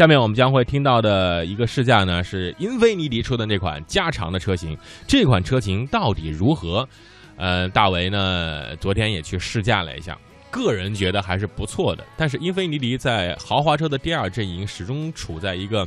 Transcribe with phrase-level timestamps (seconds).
[0.00, 4.74] 下面我们将会听到的一个试驾呢，是英菲尼迪出的那款加长的车型。
[5.06, 6.88] 这款车型到底如何？
[7.36, 10.16] 呃，大为呢昨天也去试驾了一下，
[10.50, 12.02] 个人觉得还是不错的。
[12.16, 15.86] 但是英菲尼迪在豪华车的第二阵营始终处在一个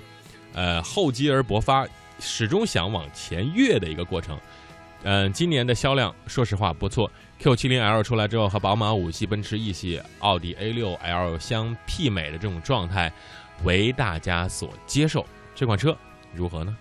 [0.53, 1.83] 呃厚积而薄发，
[2.19, 4.37] 始终想往前跃的一个过程。
[5.01, 7.11] 嗯，今年的销量说实话不错
[7.41, 13.11] ，Q70L 出来之后和宝马五系、奔驰 E 系、奥迪 A6L 相媲美的这种状态。
[13.63, 15.25] 为大家所接受，
[15.55, 15.95] 这款车
[16.33, 16.75] 如何呢？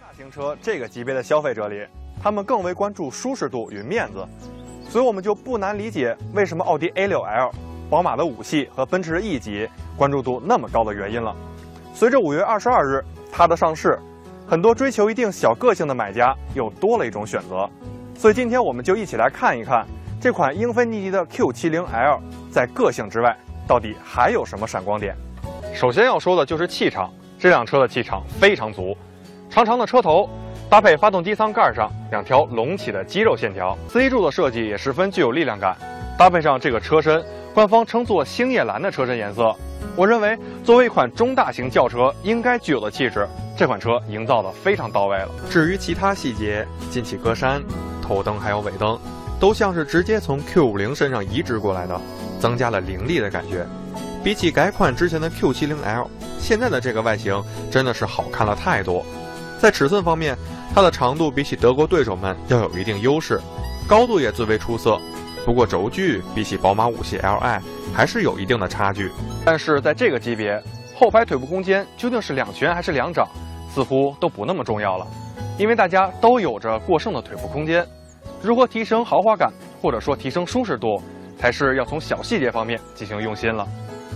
[0.00, 1.86] 大型车这个级别的消费者里，
[2.22, 4.26] 他们更为关注舒适度与面子，
[4.88, 7.50] 所以我们就不难理解为什么奥迪 A6L、
[7.88, 11.34] 宝马的五系和奔驰的 E 级关注度那么高的原因了。
[11.94, 13.98] 随着五月二十二日它的上市，
[14.46, 17.68] 很多追求一定小个性的买家又多了一种选择，
[18.14, 19.86] 所以今天我们就一起来看一看
[20.20, 25.16] 这款英菲尼迪的 Q70L 在个性之外到底还有什么闪光点。
[25.74, 28.96] 首先要说的就是气场，这辆车的气场非常足，
[29.48, 30.28] 长长的车头
[30.68, 35.76] 搭配发动机舱盖上两条隆起的肌肉线条，C 柱的设计也十分具有力量感，
[36.18, 39.54] 搭配上这个车身，官方称作星夜蓝的车身颜色，
[39.96, 45.28] 我认为作为一款中大型轿车应该具有的气质，这款车营造的非常到位了。
[45.48, 47.60] 至于其他细节，进气格栅、
[48.02, 48.98] 头灯还有尾灯，
[49.38, 51.98] 都像是直接从 Q50 身上移植过来的，
[52.38, 53.66] 增加了凌厉的感觉。
[54.22, 56.06] 比起改款之前的 Q70L，
[56.38, 59.04] 现在的这个外形真的是好看了太多。
[59.58, 60.36] 在尺寸方面，
[60.74, 63.40] 它的长度比起德国对手们要有一定优势，
[63.88, 65.00] 高度也最为出色。
[65.46, 67.60] 不过轴距比起宝马五系 Li
[67.94, 69.10] 还是有一定的差距。
[69.42, 70.62] 但是在这个级别，
[70.94, 73.26] 后排腿部空间究竟是两拳还是两掌，
[73.74, 75.06] 似乎都不那么重要了，
[75.56, 77.86] 因为大家都有着过剩的腿部空间。
[78.42, 79.50] 如何提升豪华感，
[79.80, 81.02] 或者说提升舒适度，
[81.38, 83.66] 才是要从小细节方面进行用心了。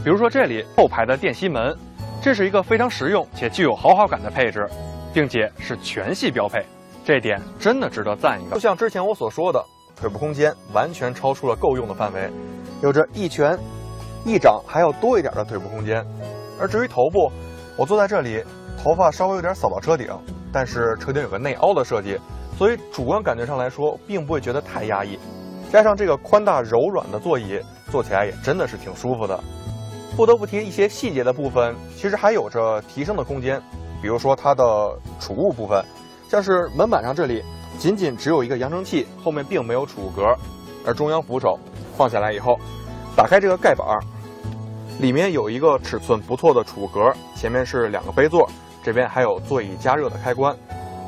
[0.04, 1.74] 比如说这里后排的电吸门，
[2.20, 4.68] 这是一个非常实用且具有豪华感的配置，
[5.14, 6.62] 并且是全系标配，
[7.02, 8.54] 这点真的值得赞一个。
[8.54, 9.64] 就像之前我所说的，
[9.96, 12.30] 腿部空间完全超出了够用的范围，
[12.82, 13.58] 有着一拳、
[14.26, 16.04] 一掌还要多一点的腿部空间。
[16.60, 17.32] 而至于头部，
[17.74, 18.44] 我坐在这里，
[18.76, 20.08] 头发稍微有点扫到车顶，
[20.52, 22.20] 但是车顶有个内凹的设计，
[22.58, 25.18] 所以主观感觉上来说，并不会觉得太压抑。
[25.72, 27.58] 加上这个宽大柔软的座椅，
[27.90, 29.42] 坐起来也真的是挺舒服的。
[30.16, 33.60] 不得不提一些细节的部分，其实还有着提升的空间。
[34.00, 34.64] 比如说它的
[35.18, 35.84] 储物部分，
[36.28, 37.42] 像是门板上这里
[37.78, 40.22] 仅仅只有一个扬声器，后面并没有储物格。
[40.86, 41.58] 而中央扶手
[41.96, 42.56] 放下来以后，
[43.16, 43.98] 打开这个盖板，
[45.00, 48.48] 里面有一个尺寸不错的储物格，前面是两个杯座，
[48.84, 50.54] 这边还有座椅加热的开关。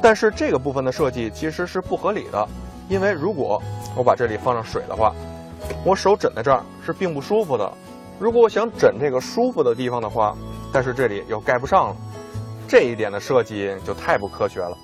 [0.03, 2.49] 但是这个部分的设计其实是不合理的，
[2.89, 3.63] 因为如果
[3.95, 5.15] 我把这里放上水的话，
[5.85, 7.73] 我手枕在这儿是并不舒服的。
[8.19, 10.35] 如果我想枕这个舒服的地方的话，
[10.73, 11.97] 但是这里又盖不上了，
[12.67, 14.77] 这一点的设计就太不科学了。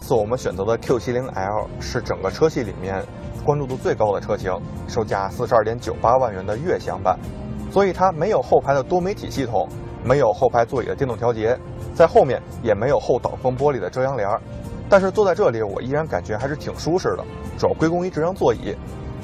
[0.00, 3.04] 次我们选择的 Q70L 是整个车系里面
[3.44, 4.52] 关注度最高的车型，
[4.86, 7.18] 售价四十二点九八万元的悦享版，
[7.72, 9.68] 所以它没有后排的多媒体系统，
[10.04, 11.58] 没有后排座椅的电动调节，
[11.92, 14.28] 在后面也没有后挡风玻璃的遮阳帘
[14.88, 17.24] 但是坐在这里，我依然感觉还是挺舒适的，
[17.58, 18.76] 主要归功于这张座椅，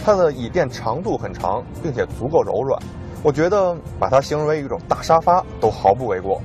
[0.03, 2.83] 它的椅垫长度很长，并且足够柔软。
[3.23, 6.41] 我觉得把它形容为一种大沙发都毫不为过。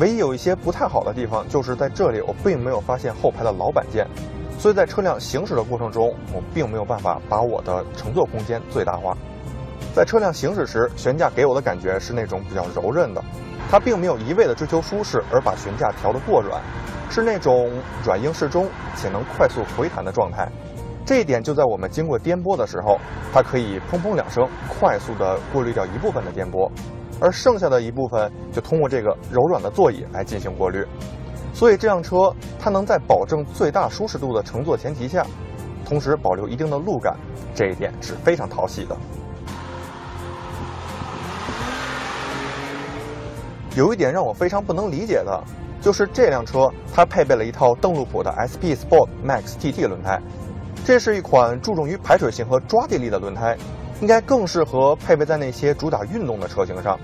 [0.00, 4.06] 唯一有一些不太好的地方，就是在这里我并没有发现后排的老板键，
[4.58, 9.16] 所以在车辆行驶的过程中，我并没有办法把我的乘坐空间最大化。
[9.94, 13.22] 在车辆行驶时，悬架给我的感觉是那种比较柔韧的，
[13.70, 16.62] 它并没有一味的追求舒适而把悬架调得过软，
[17.10, 17.70] 是那种
[18.04, 20.48] 软硬适中且能快速回弹的状态。
[21.08, 22.98] 这一点就在我们经过颠簸的时候，
[23.32, 26.70] 它可以砰砰两声，快速的过滤掉一部分的颠簸，
[27.18, 30.86] 而剩下的一部分就通过这个柔软的座椅来进行过滤。
[31.54, 32.30] 所以这辆车
[32.60, 35.24] 它能在保证最大舒适度的乘坐前提下，
[35.82, 37.16] 同时保留一定的路感，
[37.54, 38.94] 这一点是非常讨喜的。
[43.74, 45.42] 有一点让我非常不能理解的，
[45.80, 50.20] 就是这辆车它配备了一套邓禄普的 SP Sport Max TT 轮胎。
[50.88, 53.54] 这是一款注重于排水性和抓地力的轮胎，
[54.00, 56.98] 应该更适合配备在那些主打运动的车型上。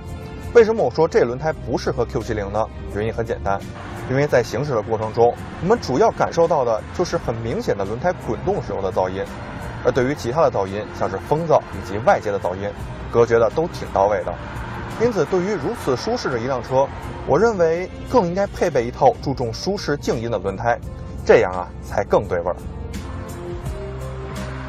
[0.55, 2.67] 为什么我说这轮胎不适合 Q70 呢？
[2.95, 3.61] 原因很简单，
[4.09, 9.23] 因为在行驶的过程中，我们主要感受到的就是很明显的轮胎滚动时候的噪音，
[9.85, 12.67] 而对于其他的噪音，像是风噪以及外界的噪音，
[13.13, 14.33] 隔绝的都挺到位的。
[15.03, 16.89] 因此，对于如此舒适的一辆车，
[17.27, 20.81] 我认为更应该配备一套注重舒适静音的轮胎，
[21.23, 22.57] 这样啊才更对味儿。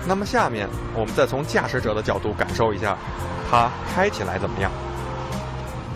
[0.08, 2.96] 那么下面我们再从驾驶者的角度感受一下，
[3.50, 4.72] 它开起来怎么样？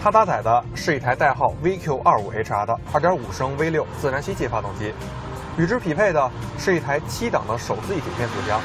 [0.02, 4.94] 它搭载的是一台代号 VQ25HR 的2.5升 V6 自然吸气发动机，
[5.58, 8.60] 与之匹配的是一台七档的手自一体变速箱。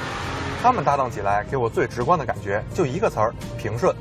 [0.63, 3.95] 它们搭档起来，给我最直观的感觉就一个词儿：平顺。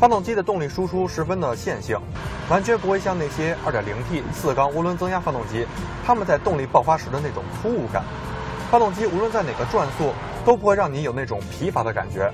[0.00, 1.96] 发动机的动力输出十分的线性，
[2.50, 5.64] 完全不会像那些 2.0T 四缸涡轮增压发动机，
[6.04, 8.02] 它们在动力爆发时的那种突兀感。
[8.70, 10.12] 发动机无论在哪个转速，
[10.44, 12.30] 都不会让你有那种疲乏的感觉，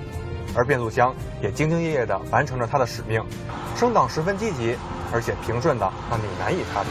[0.55, 3.23] 而变速箱也兢兢业业地完成着它的使命，
[3.77, 4.77] 升档十分积极，
[5.13, 6.89] 而且平顺的让你难以察觉。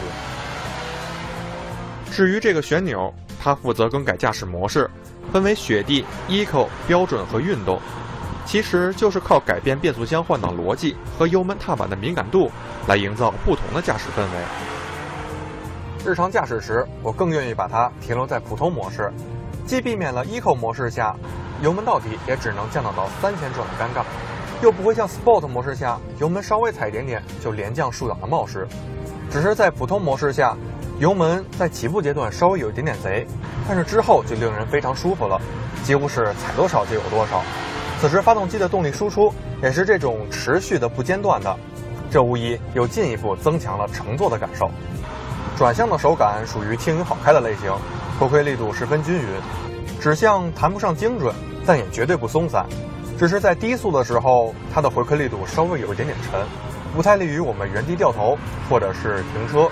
[2.10, 4.90] 至于这个旋钮，它负责更改驾驶模式，
[5.32, 7.80] 分为雪地、Eco、标准和运动。
[8.46, 12.50] 其实就是靠改变变速箱换挡逻辑和油门踏板的敏感度，
[12.88, 14.28] 来营造不同的驾驶氛围。
[16.04, 19.12] 日常驾驶时，我更愿意把它停留在普通模式，
[19.70, 21.14] 既避免了 Eco 模式下
[21.62, 24.02] 油门到底也只能降档到三千转的尴尬，
[24.60, 28.66] 又不会像 Sport 模式下油门稍微踩一点点就连降数档的冒失。
[29.30, 30.56] 只是在普通模式下，
[30.98, 33.24] 油门在起步阶段稍微有一点点贼，
[33.68, 35.40] 但是之后就令人非常舒服了，
[35.84, 37.40] 几乎是踩多少就有多少。
[38.00, 39.32] 此时发动机的动力输出
[39.62, 41.56] 也是这种持续的不间断的，
[42.10, 44.68] 这无疑又进一步增强了乘坐的感受。
[45.56, 47.72] 转向的手感属于轻盈好开的类型，
[48.20, 49.24] 回馈力度十分均匀，
[49.98, 51.34] 指向谈不上精准，
[51.64, 52.66] 但也绝对不松散。
[53.18, 56.38] 只是在低速的时候，它的回馈力度稍微有一点点沉，
[56.94, 58.36] 不太利于我们原地掉头
[58.68, 59.70] 或者是停车。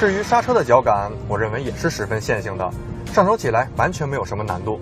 [0.00, 2.68] 至于刹车的脚感，我认为也是十分线性的，
[3.12, 4.80] 上手起来完全没有什么难度。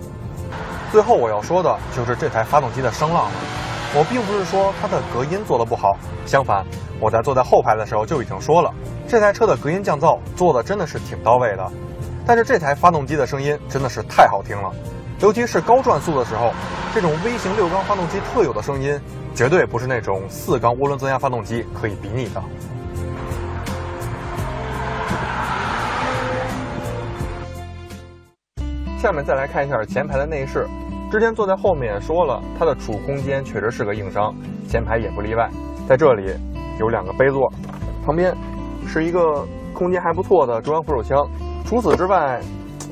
[0.91, 3.31] 最后我要说的就是这台发动机的声浪了。
[3.93, 6.65] 我并不是说它的隔音做得不好，相反，
[6.99, 8.73] 我在坐在后排的时候就已经说了，
[9.07, 11.71] 这台车的隔音降噪做的真的是挺到位的。
[12.27, 14.71] 但是这台发动机的声音真的是太好听了，
[15.19, 16.51] 尤其是高转速的时候，
[16.93, 18.99] 这种微型六缸发动机特有的声音，
[19.35, 22.41] 绝对不是那种四缸涡轮增压发动机可以比拟的。
[28.97, 30.67] 下面再来看一下前排的内饰。
[31.11, 34.33] 之前坐在后面说了，它的储物空间确实是个硬伤，
[34.67, 35.47] 前排也不例外。
[35.87, 36.33] 在这里
[36.79, 37.53] 有两个杯座，
[38.03, 38.35] 旁边
[38.87, 39.45] 是一个
[39.75, 41.23] 空间还不错的中央扶手箱。
[41.65, 42.39] 除此之外，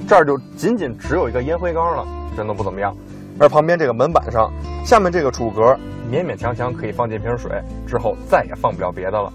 [0.08, 2.06] 这儿就仅仅只有一个烟灰缸了，
[2.36, 2.96] 真的不怎么样。
[3.40, 4.52] 而旁边这个门板上，
[4.84, 5.62] 下面这个储物格
[6.12, 7.52] 勉勉强强可以放进瓶水，
[7.88, 9.32] 之后再也放不了别的了。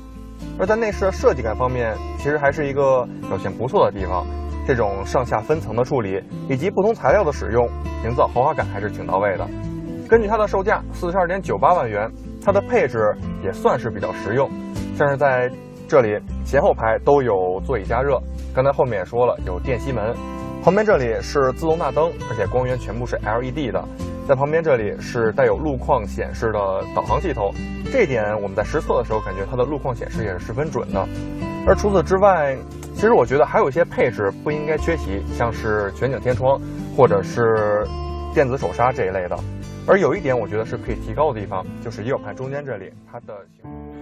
[0.59, 4.27] 而在内饰的设计感方面，其实还是一个表现不错的地方。
[4.67, 7.67] 这种上下分层的处理以及不同材料的使用，
[8.05, 9.47] 营造豪华感还是挺到位的。
[10.09, 12.11] 根据它的售价四十二点九八万元，
[12.45, 14.51] 它的配置也算是比较实用，
[14.97, 15.51] 像是在
[15.89, 18.21] 这里前后排都有座椅加热，
[18.55, 20.15] 刚才后面也说了有电吸门，
[20.63, 23.83] 旁边这里是自动大灯，而且光源全部是 LED 的，
[24.29, 27.55] 在旁边这里是带有路况显示的导航系统，
[27.91, 31.09] 这一点我们在实测的时候感觉它的路况显示也是十分准的。
[31.67, 32.55] 而除此之外，
[32.95, 36.61] 其实我觉得还有一些配置不应该缺席，像是全景天窗
[36.95, 37.87] 或者是
[38.35, 39.39] 电子手刹这一类的。
[39.87, 43.35] 而有一点我觉得是可以提高的地方，就是仪表盘中间这里它的。